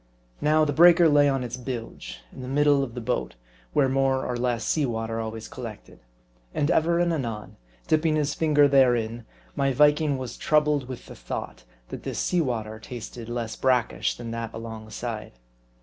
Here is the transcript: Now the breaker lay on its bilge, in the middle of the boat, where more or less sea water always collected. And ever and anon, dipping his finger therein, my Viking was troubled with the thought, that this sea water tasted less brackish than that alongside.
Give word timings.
Now 0.41 0.65
the 0.65 0.73
breaker 0.73 1.07
lay 1.07 1.29
on 1.29 1.43
its 1.43 1.57
bilge, 1.57 2.21
in 2.33 2.41
the 2.41 2.47
middle 2.47 2.83
of 2.83 2.95
the 2.95 3.01
boat, 3.01 3.35
where 3.73 3.87
more 3.87 4.25
or 4.25 4.35
less 4.35 4.65
sea 4.65 4.83
water 4.87 5.19
always 5.19 5.47
collected. 5.47 5.99
And 6.55 6.71
ever 6.71 6.97
and 6.97 7.13
anon, 7.13 7.57
dipping 7.85 8.15
his 8.15 8.33
finger 8.33 8.67
therein, 8.67 9.25
my 9.55 9.71
Viking 9.73 10.17
was 10.17 10.37
troubled 10.37 10.87
with 10.87 11.05
the 11.05 11.13
thought, 11.15 11.65
that 11.89 12.01
this 12.01 12.17
sea 12.17 12.41
water 12.41 12.79
tasted 12.79 13.29
less 13.29 13.55
brackish 13.55 14.17
than 14.17 14.31
that 14.31 14.51
alongside. 14.55 15.33